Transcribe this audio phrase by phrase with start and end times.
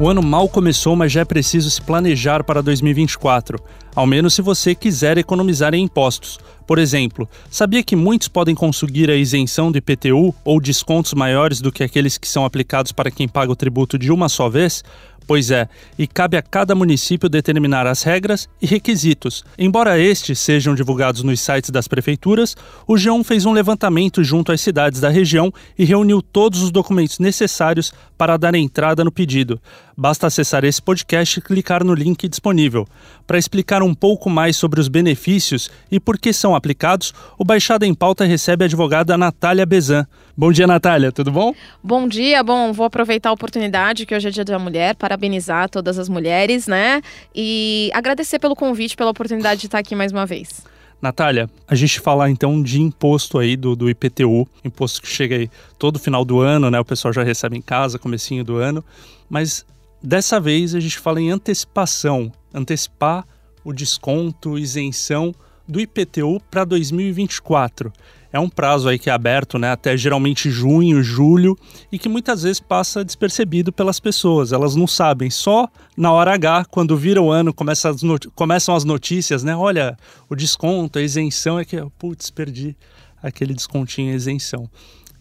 [0.00, 3.60] O ano mal começou, mas já é preciso se planejar para 2024,
[3.94, 6.38] ao menos se você quiser economizar em impostos.
[6.66, 11.70] Por exemplo, sabia que muitos podem conseguir a isenção do IPTU ou descontos maiores do
[11.70, 14.82] que aqueles que são aplicados para quem paga o tributo de uma só vez?
[15.26, 15.68] Pois é,
[15.98, 19.44] e cabe a cada município determinar as regras e requisitos.
[19.58, 24.60] Embora estes sejam divulgados nos sites das prefeituras, o G1 fez um levantamento junto às
[24.60, 29.60] cidades da região e reuniu todos os documentos necessários para dar entrada no pedido.
[29.96, 32.86] Basta acessar esse podcast e clicar no link disponível.
[33.26, 37.86] Para explicar um pouco mais sobre os benefícios e por que são aplicados, o Baixada
[37.86, 40.06] em Pauta recebe a advogada Natália Bezan.
[40.36, 41.54] Bom dia, Natália, tudo bom?
[41.82, 45.98] Bom dia, bom, vou aproveitar a oportunidade que hoje é Dia da Mulher, parabenizar todas
[45.98, 47.02] as mulheres, né?
[47.34, 50.62] E agradecer pelo convite, pela oportunidade de estar aqui mais uma vez.
[51.00, 55.50] Natália, a gente fala então de imposto aí do, do IPTU, imposto que chega aí
[55.78, 56.78] todo final do ano, né?
[56.78, 58.84] O pessoal já recebe em casa, comecinho do ano,
[59.28, 59.66] mas
[60.02, 63.26] dessa vez a gente fala em antecipação, antecipar
[63.64, 65.34] o desconto, isenção
[65.66, 67.92] do IPTU para 2024.
[68.32, 71.56] É um prazo aí que é aberto, né, até geralmente junho, julho,
[71.90, 74.52] e que muitas vezes passa despercebido pelas pessoas.
[74.52, 78.00] Elas não sabem, só na hora H, quando vira o ano, começa as
[78.34, 79.54] começam as notícias, né?
[79.54, 79.98] Olha,
[80.30, 82.74] o desconto, a isenção é que, putz, perdi
[83.22, 84.68] aquele descontinho, a isenção.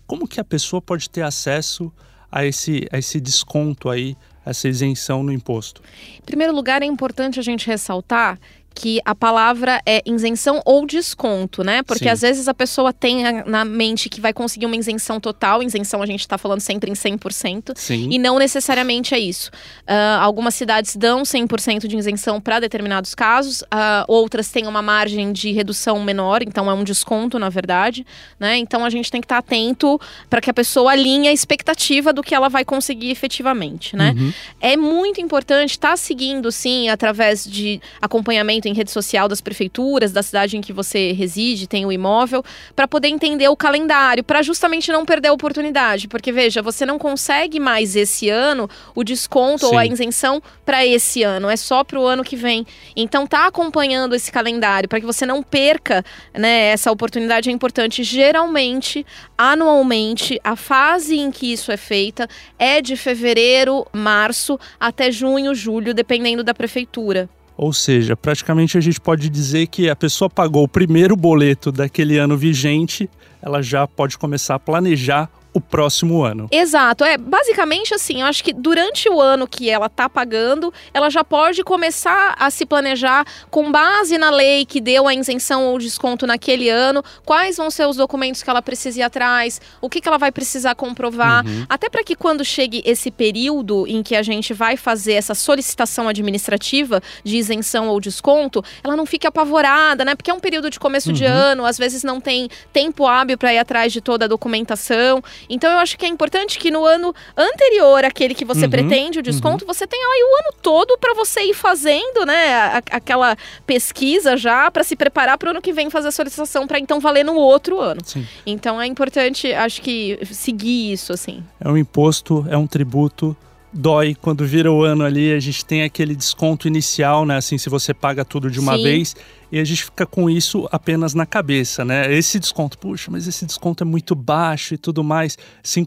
[0.07, 1.91] Como que a pessoa pode ter acesso
[2.31, 5.81] a esse, a esse desconto aí, essa isenção no imposto?
[6.17, 8.39] Em primeiro lugar, é importante a gente ressaltar
[8.73, 11.83] que a palavra é isenção ou desconto, né?
[11.83, 12.09] Porque Sim.
[12.09, 16.05] às vezes a pessoa tem na mente que vai conseguir uma isenção total, isenção a
[16.05, 18.07] gente está falando sempre em 100%, Sim.
[18.11, 19.51] E não necessariamente é isso.
[19.85, 25.31] Ah, algumas cidades dão 100% de isenção para determinados casos, ah, outras têm uma margem
[25.31, 28.05] de redução menor, então é um desconto, na verdade.
[28.39, 28.57] Né?
[28.57, 29.99] Então a gente tem que estar atento
[30.29, 33.95] para que a pessoa alinhe a expectativa do que ela vai conseguir efetivamente.
[33.95, 34.15] Né?
[34.17, 34.33] Uhum.
[34.59, 40.23] É muito importante estar seguindo, sim, através de acompanhamento em rede social das prefeituras, da
[40.23, 42.43] cidade em que você reside, tem o imóvel,
[42.75, 46.07] para poder entender o calendário, para justamente não perder a oportunidade.
[46.07, 49.93] Porque, veja, você não consegue mais esse ano o desconto ou a Sim.
[49.93, 52.65] isenção para esse ano, é só para o ano que vem.
[52.95, 58.03] Então, tá acompanhando esse calendário para que você não perca né, essa oportunidade é importante.
[58.03, 59.05] Geralmente,
[59.37, 65.93] anualmente, a fase em que isso é feita é de fevereiro, março até junho, julho,
[65.93, 67.29] dependendo da prefeitura.
[67.57, 72.17] Ou seja, praticamente a gente pode dizer que a pessoa pagou o primeiro boleto daquele
[72.17, 73.09] ano vigente,
[73.41, 76.47] ela já pode começar a planejar o próximo ano.
[76.51, 81.09] Exato, é basicamente assim, eu acho que durante o ano que ela tá pagando, ela
[81.09, 85.77] já pode começar a se planejar com base na lei que deu a isenção ou
[85.77, 89.99] desconto naquele ano, quais vão ser os documentos que ela precisa ir atrás, o que,
[89.99, 94.21] que ela vai precisar comprovar, até para que quando chegue esse período em que a
[94.21, 100.15] gente vai fazer essa solicitação administrativa de isenção ou desconto, ela não fique apavorada, né?
[100.15, 103.53] Porque é um período de começo de ano, às vezes não tem tempo hábil para
[103.53, 105.21] ir atrás de toda a documentação.
[105.49, 109.19] Então eu acho que é importante que no ano anterior àquele que você Uhum, pretende
[109.19, 113.35] o desconto, você tenha aí o ano todo para você ir fazendo, né, a- aquela
[113.65, 116.99] pesquisa já para se preparar para o ano que vem fazer a solicitação para então
[116.99, 118.01] valer no outro ano.
[118.03, 118.25] Sim.
[118.45, 121.43] Então é importante, acho que seguir isso assim.
[121.59, 123.35] É um imposto, é um tributo,
[123.73, 127.37] dói quando vira o ano ali, a gente tem aquele desconto inicial, né?
[127.37, 128.83] Assim, se você paga tudo de uma Sim.
[128.83, 129.15] vez,
[129.51, 132.13] e a gente fica com isso apenas na cabeça, né?
[132.13, 135.37] Esse desconto, puxa, mas esse desconto é muito baixo e tudo mais,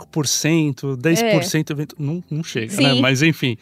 [0.09, 2.95] 5%, 10%, evento- não, não chega, né?
[2.95, 3.01] Sim.
[3.01, 3.57] Mas enfim.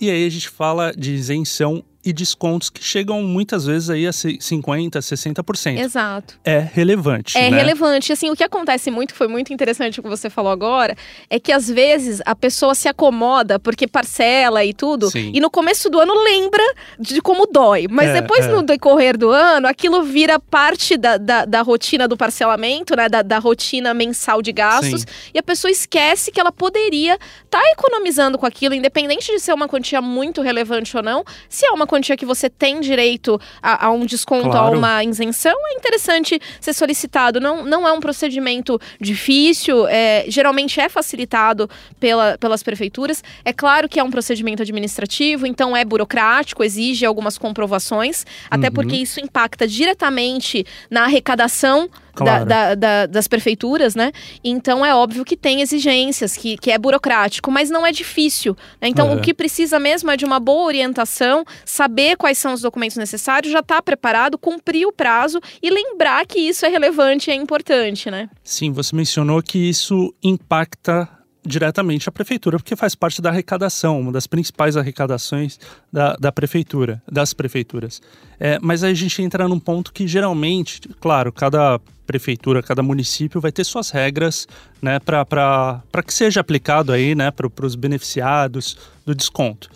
[0.00, 4.12] E aí a gente fala de isenção e descontos que chegam muitas vezes aí a
[4.12, 5.80] se- 50%, 60%.
[5.80, 6.38] Exato.
[6.44, 7.56] É relevante, É né?
[7.58, 8.12] relevante.
[8.12, 10.94] Assim, o que acontece muito, foi muito interessante o que você falou agora,
[11.28, 15.32] é que às vezes a pessoa se acomoda porque parcela e tudo, Sim.
[15.34, 16.62] e no começo do ano lembra
[17.00, 17.88] de como dói.
[17.90, 18.52] Mas É, depois, é.
[18.52, 23.08] no decorrer do ano, aquilo vira parte da, da, da rotina do parcelamento, né?
[23.08, 25.06] Da, da rotina mensal de gastos, Sim.
[25.34, 29.68] e a pessoa esquece que ela poderia estar economizando com aquilo, independente de ser uma
[29.68, 31.24] quantia muito relevante ou não.
[31.48, 34.74] Se é uma quantia quantia que você tem direito a, a um desconto, Claro.
[34.74, 37.40] a uma isenção, é interessante ser solicitado.
[37.40, 41.68] Não, não é um procedimento difícil, é, geralmente é facilitado
[41.98, 43.24] pela, pelas prefeituras.
[43.44, 48.74] É claro que é um procedimento administrativo, então é burocrático, exige algumas comprovações, até Uhum.
[48.74, 49.35] porque isso impacta
[49.66, 52.46] diretamente na arrecadação da- Claro.
[52.46, 54.10] da- da- das prefeituras, né?
[54.42, 58.56] Então é óbvio que tem exigências, que, que é burocrático, mas não é difícil.
[58.80, 58.88] né?
[58.88, 59.18] Então Uhum.
[59.18, 63.52] o que precisa mesmo é de uma boa orientação, saber quais são os documentos necessários,
[63.52, 68.10] já estar preparado, cumprir o prazo e lembrar que isso é relevante e é importante,
[68.10, 68.30] né?
[68.42, 71.06] Sim, você mencionou que isso impacta
[71.46, 75.58] diretamente a prefeitura, porque faz parte da arrecadação, uma das principais arrecadações
[75.92, 78.02] da, da prefeitura, das prefeituras.
[78.38, 83.40] É, mas aí a gente entra num ponto que geralmente, claro, cada prefeitura, cada município
[83.40, 84.46] vai ter suas regras,
[84.80, 89.70] né, para que seja aplicado aí, né, para os beneficiados do desconto.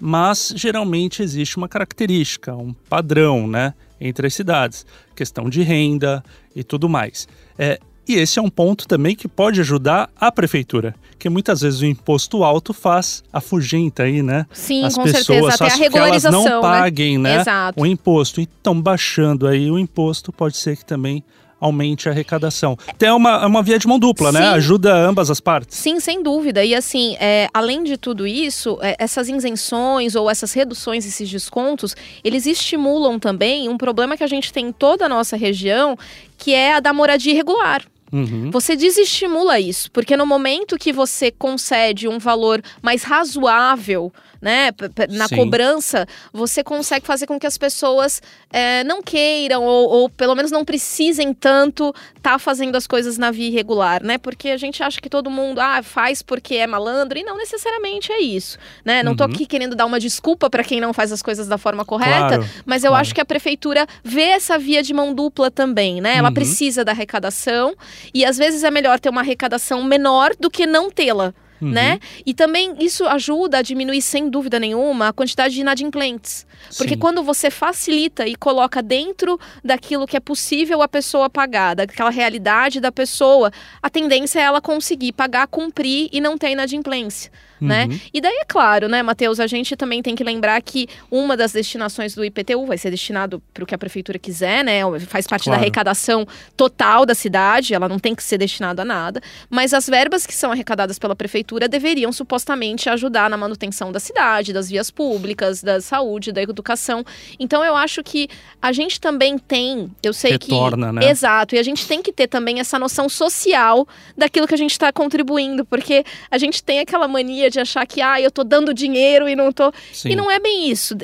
[0.00, 4.84] Mas geralmente existe uma característica, um padrão, né, entre as cidades,
[5.14, 7.28] questão de renda e tudo mais.
[7.58, 7.78] É,
[8.08, 11.86] e esse é um ponto também que pode ajudar a prefeitura, que muitas vezes o
[11.86, 14.46] imposto alto faz afugenta aí, né?
[14.52, 17.40] Sim, as com pessoas certeza, até a com que elas regularização, não paguem, né?
[17.40, 17.80] Exato.
[17.80, 18.40] o imposto.
[18.40, 21.22] Então, baixando aí o imposto, pode ser que também
[21.62, 22.76] aumente a arrecadação.
[22.88, 24.40] Até é uma, é uma via de mão dupla, né?
[24.40, 24.46] Sim.
[24.46, 25.78] Ajuda ambas as partes.
[25.78, 26.64] Sim, sem dúvida.
[26.64, 31.94] E assim, é, além de tudo isso, é, essas isenções ou essas reduções, esses descontos,
[32.24, 35.96] eles estimulam também um problema que a gente tem em toda a nossa região,
[36.36, 37.84] que é a da moradia irregular.
[38.12, 38.50] Uhum.
[38.50, 44.12] Você desestimula isso, porque no momento que você concede um valor mais razoável,
[44.42, 44.70] né,
[45.10, 45.36] na Sim.
[45.36, 48.20] cobrança, você consegue fazer com que as pessoas
[48.52, 53.30] é, não queiram ou, ou pelo menos não precisem tanto estar fazendo as coisas na
[53.30, 54.18] via irregular, né?
[54.18, 58.10] Porque a gente acha que todo mundo ah, faz porque é malandro e não necessariamente
[58.10, 59.02] é isso, né?
[59.02, 59.30] Não tô Uhum.
[59.30, 62.48] aqui querendo dar uma desculpa para quem não faz as coisas da forma correta, Claro,
[62.66, 63.00] mas eu claro.
[63.02, 66.16] acho que a prefeitura vê essa via de mão dupla também, né?
[66.16, 66.34] Ela Uhum.
[66.34, 67.74] precisa da arrecadação
[68.12, 71.32] e às vezes é melhor ter uma arrecadação menor do que não tê-la.
[71.62, 71.70] Uhum.
[71.70, 72.00] Né?
[72.26, 76.44] E também isso ajuda a diminuir, sem dúvida nenhuma, a quantidade de inadimplentes.
[76.76, 76.98] Porque Sim.
[76.98, 82.80] quando você facilita e coloca dentro daquilo que é possível a pessoa pagar, daquela realidade
[82.80, 87.30] da pessoa, a tendência é ela conseguir pagar, cumprir e não ter inadimplência.
[87.60, 87.84] Né?
[87.88, 88.00] Uhum.
[88.12, 91.52] E daí, é claro, né, Matheus, a gente também tem que lembrar que uma das
[91.52, 94.80] destinações do IPTU vai ser destinado para o que a prefeitura quiser, né?
[95.06, 95.60] Faz parte Claro.
[95.60, 96.26] da arrecadação
[96.56, 99.20] total da cidade, ela não tem que ser destinada a nada.
[99.48, 104.52] Mas as verbas que são arrecadadas pela prefeitura deveriam supostamente ajudar na manutenção da cidade,
[104.52, 107.04] das vias públicas, da saúde, da educação.
[107.38, 108.28] Então eu acho que
[108.60, 110.92] a gente também tem, eu sei Retorna, que.
[110.94, 111.10] né?
[111.10, 114.72] Exato, e a gente tem que ter também essa noção social daquilo que a gente
[114.72, 118.74] está contribuindo, porque a gente tem aquela mania de achar que, ah, eu tô dando
[118.74, 119.72] dinheiro e não tô.
[119.92, 120.10] Sim.
[120.10, 120.94] E não é bem isso.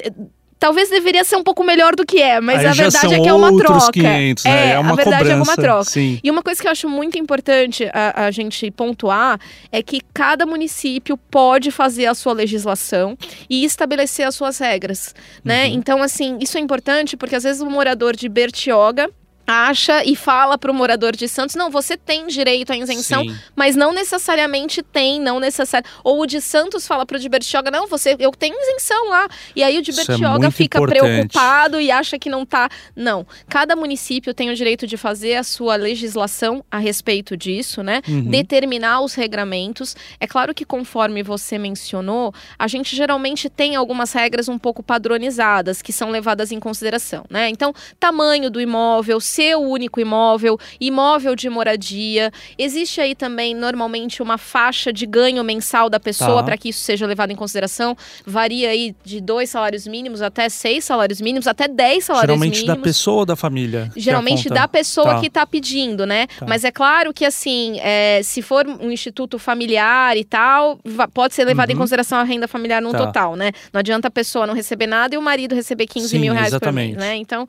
[0.58, 3.28] Talvez deveria ser um pouco melhor do que é, mas Aí a verdade é que
[3.28, 3.92] é uma troca.
[3.92, 4.72] 500, né?
[4.72, 5.84] É uma a verdade é uma cobrança, troca.
[5.84, 6.20] sim.
[6.22, 9.38] E uma coisa que eu acho muito importante a, a gente pontuar
[9.70, 13.16] é que cada município pode fazer a sua legislação
[13.48, 15.14] e estabelecer as suas regras,
[15.44, 15.66] né?
[15.66, 15.74] Uhum.
[15.74, 19.08] Então, assim, isso é importante porque às vezes o morador de Bertioga
[19.48, 23.34] acha e fala para o morador de Santos, não, você tem direito à isenção, Sim.
[23.56, 25.90] mas não necessariamente tem, não necessariamente.
[26.04, 29.26] Ou o de Santos fala pro de Bertioga, não, você, eu tenho isenção lá.
[29.56, 31.00] E aí o de é Bertioga muito fica importante.
[31.00, 32.68] preocupado e acha que não tá.
[32.94, 33.26] Não.
[33.48, 38.02] Cada município tem o direito de fazer a sua legislação a respeito disso, né?
[38.06, 38.24] Uhum.
[38.24, 39.96] Determinar os regramentos.
[40.20, 45.80] É claro que conforme você mencionou, a gente geralmente tem algumas regras um pouco padronizadas
[45.80, 47.48] que são levadas em consideração, né?
[47.48, 52.32] Então, tamanho do imóvel, seu único imóvel, imóvel de moradia.
[52.58, 56.42] Existe aí também normalmente uma faixa de ganho mensal da pessoa Tá.
[56.42, 57.96] para que isso seja levado em consideração.
[58.26, 62.72] Varia aí de dois salários mínimos até seis salários mínimos, até dez salários Geralmente da
[62.72, 62.82] mínimos.
[62.88, 63.92] pessoa ou da família?
[63.96, 65.20] Geralmente da pessoa Tá.
[65.20, 66.26] que está pedindo, né?
[66.38, 66.44] Tá.
[66.48, 70.78] Mas é claro que, assim, é, se for um instituto familiar e tal,
[71.14, 71.78] pode ser levado em Uhum.
[71.80, 72.98] consideração a renda familiar no Tá.
[73.06, 73.52] total, né?
[73.72, 76.48] Não adianta a pessoa não receber nada e o marido receber 15 Sim, mil reais
[76.48, 76.94] exatamente.
[76.94, 77.16] por mês, né?
[77.16, 77.46] Então,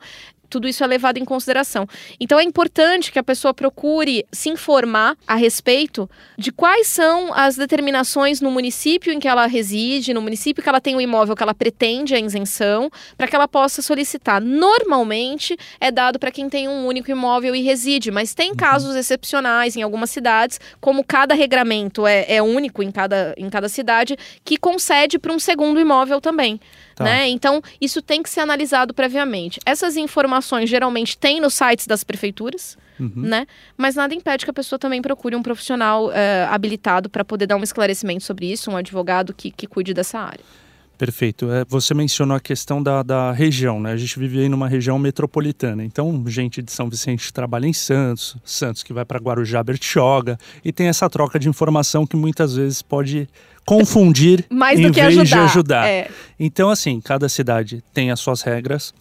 [0.50, 1.86] tudo isso é levado em consideração.
[2.18, 7.56] Então é importante que a pessoa procure se informar a respeito de quais são as
[7.56, 11.42] determinações no município em que ela reside, no município que ela tem o imóvel que
[11.42, 14.40] ela pretende a isenção, para que ela possa solicitar.
[14.40, 18.36] Normalmente é dado para quem tem um único imóvel e reside, mas Uhum.
[18.36, 23.48] tem casos excepcionais em algumas cidades, como cada regramento é, é único em cada, em
[23.48, 26.60] cada cidade, que concede para um segundo imóvel também.
[27.00, 27.04] Tá.
[27.04, 27.28] Né?
[27.28, 29.58] Então, isso tem que ser analisado previamente.
[29.64, 33.12] Essas informações geralmente tem nos sites das prefeituras, Uhum.
[33.14, 33.46] né?
[33.78, 37.56] Mas nada impede que a pessoa também procure um profissional eh, habilitado para poder dar
[37.56, 40.44] um esclarecimento sobre isso, um advogado que, que cuide dessa área.
[40.98, 41.50] Perfeito.
[41.50, 43.92] É, você mencionou a questão da, da região, né?
[43.92, 45.82] A gente vive aí numa região metropolitana.
[45.82, 50.70] Então, gente de São Vicente trabalha em Santos, Santos que vai para Guarujá, Bertioga, e
[50.70, 53.26] tem essa troca de informação que muitas vezes pode
[53.70, 55.36] confundir Mais em do que vez ajudar.
[55.36, 55.88] de ajudar.
[55.88, 56.10] É.
[56.38, 58.92] Então, assim, cada cidade tem as suas regras.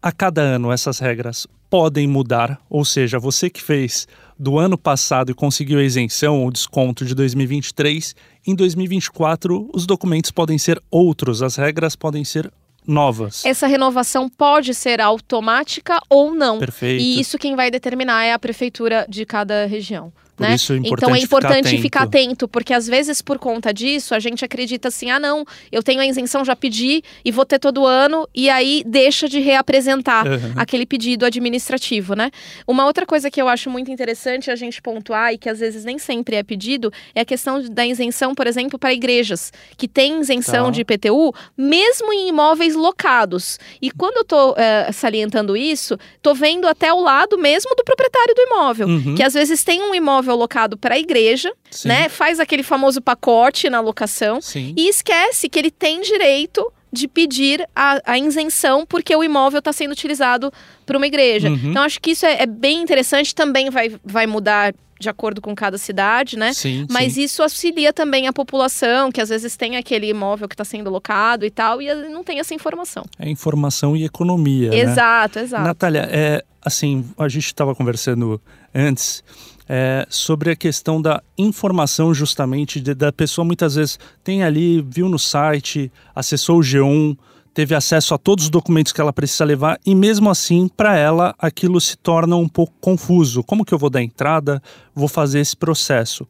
[0.00, 5.30] A cada ano essas regras podem mudar, ou seja, você que fez do ano passado
[5.30, 11.42] e conseguiu a isenção ou desconto de 2023, em 2024 os documentos podem ser outros,
[11.42, 12.50] as regras podem ser
[12.86, 13.44] novas.
[13.44, 16.58] Essa renovação pode ser automática ou não.
[16.58, 17.02] Perfeito.
[17.02, 20.10] E isso quem vai determinar é a prefeitura de cada região.
[20.38, 20.54] Por né?
[20.54, 22.24] isso é importante então é importante ficar ficar atento.
[22.28, 26.00] atento, porque às vezes por conta disso a gente acredita assim: ah, não, eu tenho
[26.00, 30.52] a isenção, já pedi e vou ter todo ano, e aí deixa de reapresentar Uhum.
[30.56, 32.30] aquele pedido administrativo, né?
[32.66, 35.84] Uma outra coisa que eu acho muito interessante a gente pontuar e que às vezes
[35.84, 40.20] nem sempre é pedido é a questão da isenção, por exemplo, para igrejas que têm
[40.20, 40.70] isenção Tá.
[40.70, 43.58] de IPTU, mesmo em imóveis locados.
[43.80, 48.34] E quando eu tô eh, salientando isso, tô vendo até o lado mesmo do proprietário
[48.34, 49.14] do imóvel, Uhum.
[49.14, 51.88] que às vezes tem um imóvel locado para a igreja, Sim.
[51.88, 52.08] né?
[52.08, 54.74] Faz aquele famoso pacote na locação Sim.
[54.76, 59.72] e esquece que ele tem direito de pedir a, a isenção porque o imóvel está
[59.72, 60.52] sendo utilizado
[60.86, 61.48] para uma igreja.
[61.50, 61.70] Uhum.
[61.70, 65.54] Então, acho que isso é, é bem interessante, também vai, vai mudar de acordo com
[65.54, 66.52] cada cidade, né?
[66.52, 67.22] Sim, Mas sim.
[67.22, 71.44] isso auxilia também a população, que às vezes tem aquele imóvel que está sendo locado
[71.44, 73.04] e tal, e não tem essa informação.
[73.18, 74.70] É informação e economia.
[74.70, 74.78] né?
[74.78, 75.62] Exato, exato.
[75.64, 78.40] Natália, é, assim, a gente estava conversando
[78.74, 79.22] antes
[79.70, 85.08] é, sobre a questão da informação justamente de- da pessoa muitas vezes tem ali, viu
[85.10, 87.16] no site, acessou o G1,
[87.58, 91.34] teve acesso a todos os documentos que ela precisa levar e mesmo assim, para ela,
[91.36, 93.42] aquilo se torna um pouco confuso.
[93.42, 94.62] Como que eu vou dar entrada?
[94.94, 96.24] Vou fazer esse processo.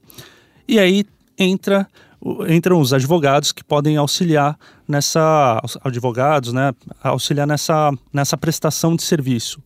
[0.66, 1.04] E aí
[1.38, 1.86] entra
[2.48, 4.58] entram os advogados que podem auxiliar
[4.88, 9.62] nessa advogados, né, auxiliar nessa nessa prestação de serviço.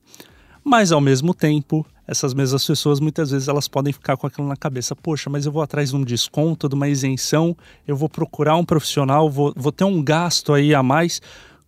[0.65, 4.57] Mas ao mesmo tempo, essas mesmas pessoas muitas vezes elas podem ficar com aquilo na
[4.57, 8.57] cabeça, poxa, mas eu vou atrás de um desconto, de uma isenção, eu vou procurar
[8.57, 11.21] um profissional, vou, vou ter um gasto aí a mais.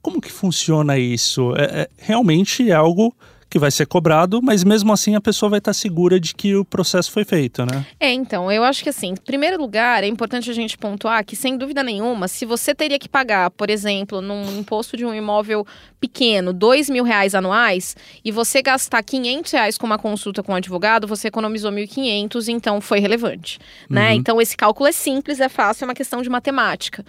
[0.04, 1.56] Como que funciona isso?
[1.56, 3.16] É, é- realmente é algo
[3.54, 6.64] que vai ser cobrado, mas mesmo assim a pessoa vai estar segura de que o
[6.64, 7.86] processo foi feito, né?
[8.00, 11.36] É, então, eu acho que assim, em primeiro lugar, é importante a gente pontuar que,
[11.36, 15.64] sem dúvida nenhuma, se você teria que pagar, por exemplo, num imposto de um imóvel
[16.00, 20.56] pequeno, dois mil reais anuais, e você gastar 500 reais com uma consulta com um
[20.56, 24.10] advogado, você economizou 1.500, então foi relevante, né?
[24.10, 24.16] Uhum.
[24.16, 27.04] Então, esse cálculo é simples, é fácil, é uma questão de matemática.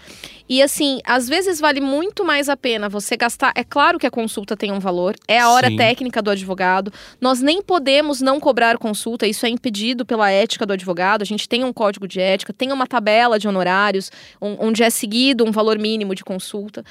[0.48, 3.52] E assim, às vezes vale muito mais a pena você gastar.
[3.56, 5.78] É claro que a consulta tem um valor, é a hora Sim.
[5.78, 6.92] técnica do advogado.
[7.20, 11.22] Nós nem podemos não cobrar consulta, isso é impedido pela ética do advogado.
[11.22, 15.44] A gente tem um código de ética, tem uma tabela de honorários, onde é seguido
[15.46, 16.84] um valor mínimo de consulta.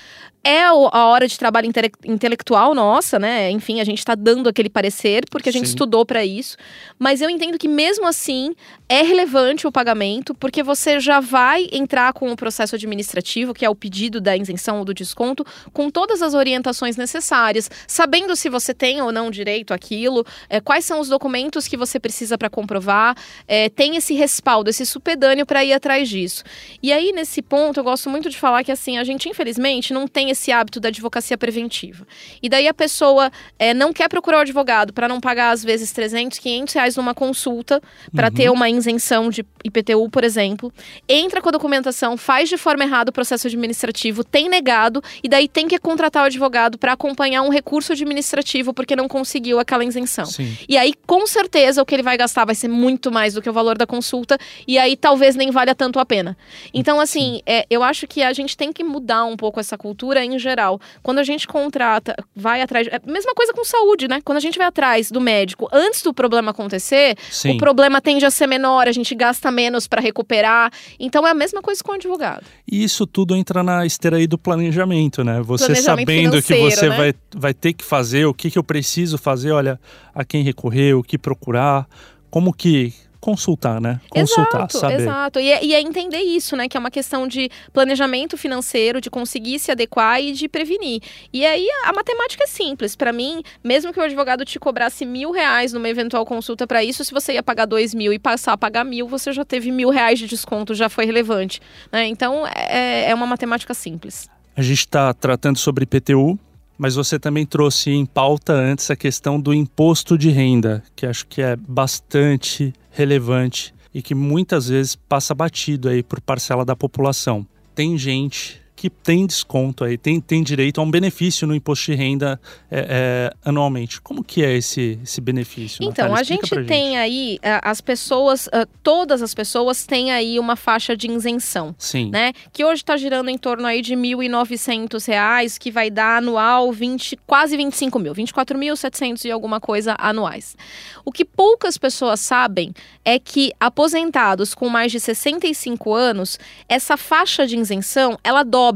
[0.47, 3.51] É a hora de trabalho intele- intelectual nossa, né?
[3.51, 5.73] Enfim, a gente está dando aquele parecer porque a gente Sim.
[5.73, 6.57] estudou para isso.
[6.99, 8.55] Mas eu entendo que mesmo assim
[8.87, 13.71] é relevante o pagamento, porque você já vai entrar com o processo administrativo, que é
[13.71, 18.75] o pedido da isenção ou do desconto, com todas as orientações necessárias, sabendo se você
[18.75, 23.17] tem ou não direito àquilo, é, quais são os documentos que você precisa para comprovar,
[23.47, 26.45] é, tem esse respaldo, esse supedâneo para ir atrás disso.
[26.83, 30.07] E aí, nesse ponto, eu gosto muito de falar que assim, a gente, infelizmente, não
[30.07, 32.07] tem esse hábito da advocacia preventiva.
[32.43, 35.93] E daí a pessoa é, não quer procurar o advogado para não pagar, às vezes,
[35.93, 37.83] 300, 500 reais numa consulta
[38.15, 40.73] para ter uma isenção de IPTU, por exemplo.
[41.09, 45.49] Entra com a documentação, faz de forma errada o processo administrativo, tem negado, e daí
[45.49, 50.27] tem que contratar o advogado para acompanhar um recurso administrativo porque não conseguiu aquela isenção.
[50.27, 50.59] Sim.
[50.69, 53.49] E aí, com certeza, o que ele vai gastar vai ser muito mais do que
[53.49, 56.37] o valor da consulta, e aí talvez nem valha tanto a pena.
[56.73, 60.25] Então, assim, é, eu acho que a gente tem que mudar um pouco essa cultura
[60.25, 60.81] em geral.
[61.01, 62.89] Quando a gente contrata, vai atrás.
[62.89, 64.21] É a mesma coisa com saúde, né?
[64.25, 67.53] Quando a gente vai atrás do médico antes do problema acontecer, Sim.
[67.53, 70.73] o problema tende a ser menor, a gente gasta menos para recuperar.
[70.99, 72.45] Então, é a mesma coisa com o advogado.
[72.69, 75.41] E isso tudo entra na esteira aí do planejamento, né?
[75.43, 76.97] Você Planejamento sabendo que você né?
[76.97, 79.79] vai, vai ter que fazer, o que, que eu preciso fazer, olha,
[80.15, 81.87] a quem recorrer, o que procurar,
[82.31, 82.93] como que
[83.25, 84.03] consultar, né?
[84.11, 85.01] Consultar, exato, saber.
[85.01, 85.41] exato.
[85.41, 86.69] E é, e é entender isso, né?
[86.69, 91.01] Que é uma questão de planejamento financeiro, de conseguir se adequar e de prevenir.
[91.33, 92.95] E aí a, a matemática é simples.
[92.95, 97.03] Para mim, mesmo que o advogado te cobrasse mil reais numa eventual consulta para isso,
[97.03, 99.89] se você ia pagar dois mil e passar a pagar mil, você já teve mil
[99.89, 101.63] reais de desconto, já foi relevante.
[101.91, 102.07] né?
[102.07, 104.29] Então é, é uma matemática simples.
[104.55, 106.39] A gente está tratando sobre IPTU,
[106.77, 111.27] mas você também trouxe em pauta antes a questão do imposto de renda, que acho
[111.27, 117.47] que é bastante relevante e que muitas vezes passa batido aí por parcela da população.
[117.75, 121.95] Tem gente que tem desconto aí, tem, tem direito a um benefício no imposto de
[121.95, 122.39] renda
[122.71, 123.99] é, é, anualmente.
[123.99, 125.79] Como que é esse, esse benefício?
[125.83, 126.21] Então, Natália?
[126.21, 130.95] a gente pra tem aí, as pessoas, eh, todas as pessoas têm aí uma faixa
[130.95, 131.75] de isenção.
[131.79, 132.11] Sim.
[132.11, 132.35] Né?
[132.53, 137.19] Que hoje está girando em torno aí de 1.900 reais, que vai dar anual 20,
[137.27, 140.59] quase 25 mil, 24.700 e alguma coisa anuais.
[141.07, 146.39] O que poucas pessoas sabem é que aposentados com mais de 65 anos,
[146.69, 148.74] essa faixa de isenção, ela dobra.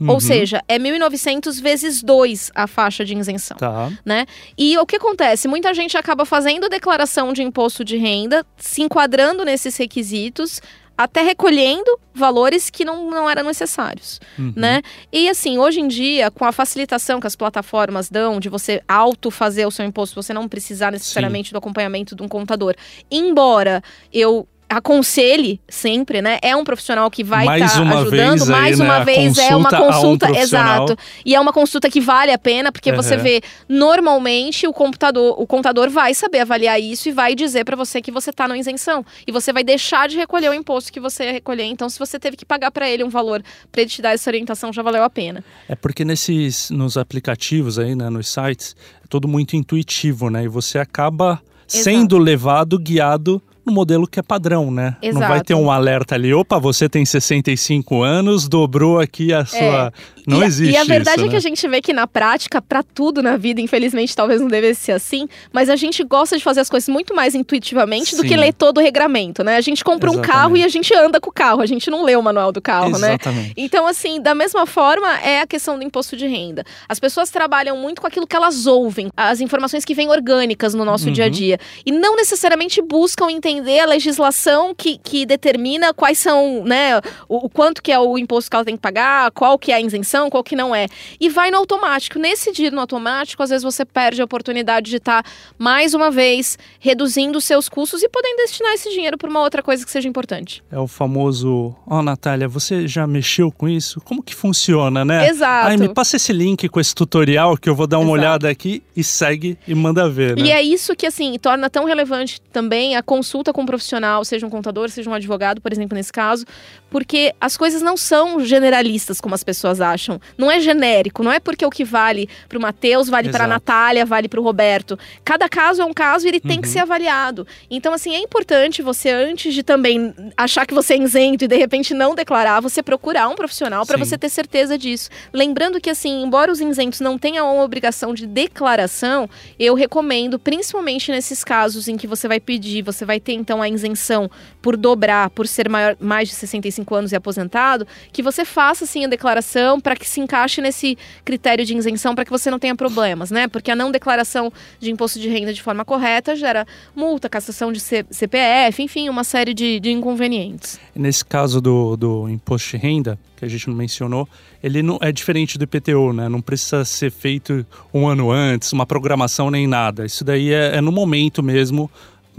[0.00, 0.10] Uhum.
[0.10, 3.90] Ou seja, é 1.900 vezes 2 a faixa de isenção Tá.
[4.04, 4.26] né?
[4.56, 5.46] E o que acontece?
[5.46, 10.60] Muita gente acaba fazendo declaração de imposto de renda, se enquadrando nesses requisitos,
[10.96, 14.52] até recolhendo valores que não, não eram necessários, Uhum.
[14.56, 14.82] né?
[15.12, 19.30] E assim, hoje em dia, com a facilitação que as plataformas dão de você auto
[19.30, 22.74] fazer o seu imposto, você não precisar necessariamente do acompanhamento de um contador.
[23.10, 26.38] Embora eu aconselhe sempre, né?
[26.42, 29.70] É um profissional que vai estar uma ajudando, aí, mais né, uma vez é uma
[29.70, 30.96] consulta um exato.
[31.24, 33.22] E é uma consulta que vale a pena, porque você Uhum.
[33.22, 38.00] vê, normalmente o computador, o contador vai saber avaliar isso e vai dizer para você
[38.00, 39.04] que você está na isenção.
[39.26, 41.64] E você vai deixar de recolher o imposto que você ia recolher.
[41.64, 44.30] Então, se você teve que pagar para ele um valor para ele te dar essa
[44.30, 45.44] orientação, já valeu a pena.
[45.68, 48.74] É porque nesses nos aplicativos aí, né, nos sites,
[49.04, 50.44] é tudo muito intuitivo, né?
[50.44, 54.96] E você acaba sendo levado, guiado no modelo que é padrão, né?
[55.02, 55.44] Não vai Exato.
[55.44, 59.92] ter um alerta ali, opa, você tem 65 anos, dobrou aqui a sua.
[60.26, 60.40] Não É.
[60.40, 61.36] e, a- existe E a verdade isso, é que né?
[61.36, 64.92] a gente vê que na prática, para tudo na vida, infelizmente talvez não devesse ser
[64.92, 68.28] assim, mas a gente gosta de fazer as coisas muito mais intuitivamente do Sim.
[68.28, 69.56] que ler todo o regramento, né?
[69.56, 70.32] A gente compra um Exatamente.
[70.40, 72.60] carro e a gente anda com o carro, a gente não lê o manual do
[72.60, 73.10] carro, né?
[73.10, 73.54] Exatamente.
[73.56, 76.64] Então, assim, da mesma forma é a questão do imposto de renda.
[76.88, 80.84] As pessoas trabalham muito com aquilo que elas ouvem, as informações que vêm orgânicas no
[80.84, 81.12] nosso Uhum.
[81.12, 81.58] dia a dia.
[81.86, 87.48] E não necessariamente buscam entender a legislação que, que determina quais são, né, o, o
[87.48, 90.30] quanto que é o imposto que ela tem que pagar, qual que é a isenção,
[90.30, 90.86] qual que não é.
[91.20, 92.18] E vai no automático.
[92.18, 95.24] Nesse dia no automático, às vezes você perde a oportunidade de estar,
[95.58, 99.84] mais uma vez, reduzindo seus custos e podendo destinar esse dinheiro para uma outra coisa
[99.84, 100.62] que seja importante.
[100.70, 104.00] É o famoso, ó, Natália, você já mexeu com isso?
[104.00, 105.28] Como que funciona, né?
[105.28, 105.68] Exato.
[105.68, 108.20] Ai, me passa esse link com esse tutorial que eu vou dar uma Exato.
[108.20, 110.46] olhada aqui e segue e manda ver, né?
[110.46, 114.46] E é isso que, assim, torna tão relevante também a consulta com um profissional, seja
[114.46, 116.44] um contador, seja um advogado, por exemplo, nesse caso,
[116.90, 120.20] porque as coisas não são generalistas como as pessoas acham.
[120.36, 123.48] Não é genérico, não é porque o que vale para o Matheus vale para a.
[123.48, 124.98] Natália, vale para o Roberto.
[125.24, 126.72] Cada caso é um caso e ele tem que Uhum.
[126.74, 127.46] ser avaliado.
[127.70, 131.56] Então, assim, é importante você, antes de também achar que você é isento e de
[131.56, 135.08] repente não declarar, você procurar um profissional para você ter certeza disso.
[135.32, 139.28] Lembrando que, assim, embora os isentos não tenham uma obrigação de declaração,
[139.58, 143.68] eu recomendo, principalmente nesses casos em que você vai pedir, você vai ter então a
[143.68, 148.86] isenção por dobrar, por ser maior, mais de 65 anos e aposentado, que você faça
[148.86, 152.58] sim a declaração para que se encaixe nesse critério de isenção para que você não
[152.58, 153.48] tenha problemas, né?
[153.48, 157.80] Porque a não declaração de imposto de renda de forma correta gera multa, cassação de
[157.80, 160.78] C- CPF, enfim, uma série de, de inconvenientes.
[160.94, 164.28] Nesse caso do, do imposto de renda, que a gente não mencionou,
[164.62, 166.28] ele não é diferente do IPTU, né?
[166.28, 170.06] Não precisa ser feito um ano antes, uma programação nem nada.
[170.06, 171.90] Isso daí é, é no momento mesmo,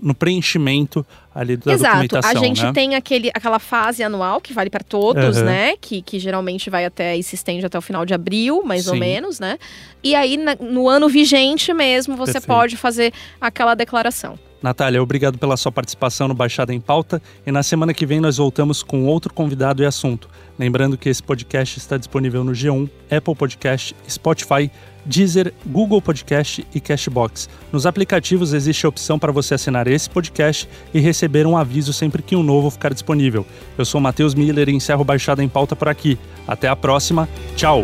[0.01, 1.91] no preenchimento ali da Exato.
[1.93, 2.71] documentação, A gente né?
[2.73, 5.45] tem aquele, aquela fase anual que vale para todos, Aham.
[5.45, 5.75] né?
[5.79, 8.93] Que, que geralmente vai até e se estende até o final de abril, mais ou
[8.93, 8.99] Sim.
[8.99, 9.57] menos, né?
[10.03, 12.47] E aí, na- no ano vigente mesmo, você Perfeito.
[12.47, 14.37] pode fazer aquela declaração.
[14.63, 18.37] Natália, obrigado pela sua participação no Baixada em Pauta e na semana que vem nós
[18.37, 20.29] voltamos com outro convidado e assunto.
[20.57, 24.71] Lembrando que esse podcast está disponível no G1, Apple Podcast, Spotify,
[25.05, 27.49] Deezer, Google Podcast e Cashbox.
[27.73, 32.21] Nos aplicativos existe a opção para você assinar esse podcast e receber um aviso sempre
[32.23, 33.45] que um novo ficar disponível.
[33.77, 36.17] Eu sou Matheus Miller e encerro Baixada em Pauta por aqui.
[36.47, 37.27] Até a próxima.
[37.57, 37.83] Tchau!